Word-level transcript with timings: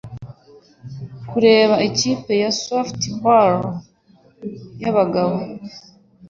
Kurebera 1.29 1.75
ikipe 1.89 2.31
ya 2.41 2.51
softball 2.63 3.55
y'abagabo 4.81 5.35